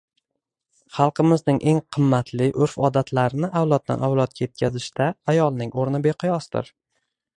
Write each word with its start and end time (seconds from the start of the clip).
xalqimizning 0.99 1.59
eng 1.71 1.81
qimmatli 1.97 2.47
urf-odatlarini 2.67 3.49
avloddan-avlodga 3.61 4.43
yetkazishda 4.45 5.11
ayolning 5.35 5.77
o’rni 5.83 6.03
beqiyosdir 6.09 6.73